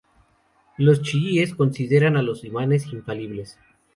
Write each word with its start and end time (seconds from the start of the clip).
Los 0.79 1.03
chiíes 1.03 1.53
consideran 1.53 2.17
a 2.17 2.23
los 2.23 2.43
imanes 2.43 2.87
infalibles. 2.91 3.59